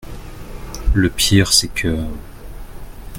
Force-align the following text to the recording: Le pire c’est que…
Le 0.95 1.11
pire 1.11 1.53
c’est 1.53 1.67
que… 1.67 1.95